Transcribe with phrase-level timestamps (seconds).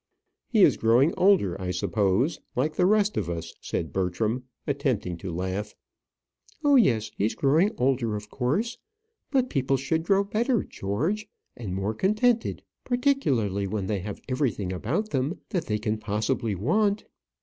[0.47, 5.31] "He is growing older, I suppose; like the rest of us," said Bertram, attempting to
[5.31, 5.75] laugh.
[6.63, 8.79] "Oh, yes; he's growing older, of course.
[9.29, 15.11] But people should grow better, George, and more contented; particularly when they have everything about
[15.11, 17.03] them that they can possibly want."